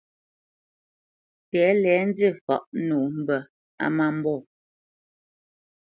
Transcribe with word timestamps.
Tɛ̌lɛ 1.49 1.93
nzî 2.07 2.27
fǎʼ 2.43 2.65
nǒ 2.87 2.97
mbə̄ 3.19 3.39
á 3.83 3.85
má 3.95 4.05
mbɔ̂. 4.17 4.37